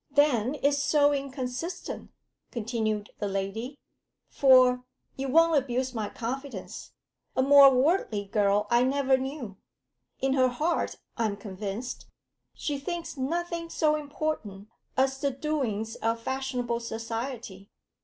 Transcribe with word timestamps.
'Then 0.09 0.55
it's 0.63 0.81
so 0.81 1.13
inconsistent,' 1.13 2.09
continued 2.49 3.11
the 3.19 3.27
lady, 3.27 3.77
'for 4.31 4.83
you 5.15 5.27
won't 5.27 5.55
abuse 5.55 5.93
my 5.93 6.09
confidence 6.09 6.93
a 7.35 7.43
more 7.43 7.71
worldly 7.71 8.25
girl 8.25 8.65
I 8.71 8.81
never 8.83 9.15
knew. 9.15 9.57
In 10.19 10.33
her 10.33 10.47
heart 10.49 10.95
I 11.17 11.25
am 11.27 11.37
convinced 11.37 12.07
she 12.55 12.79
thinks 12.79 13.15
nothing 13.15 13.69
so 13.69 13.95
important 13.95 14.69
as 14.97 15.19
the 15.19 15.29
doings 15.29 15.93
of 15.97 16.19
fashionable 16.19 16.79
society. 16.79 17.69